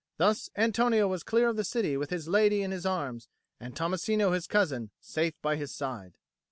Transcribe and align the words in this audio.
Thus 0.17 0.49
Antonio 0.57 1.07
was 1.07 1.21
clear 1.21 1.47
of 1.47 1.57
the 1.57 1.63
city 1.63 1.95
with 1.95 2.09
his 2.09 2.27
lady 2.27 2.63
in 2.63 2.71
his 2.71 2.87
arms 2.87 3.27
and 3.59 3.75
Tommasino 3.75 4.31
his 4.33 4.47
cousin 4.47 4.89
safe 4.99 5.39
by 5.43 5.57
his 5.57 5.71
side. 5.71 6.17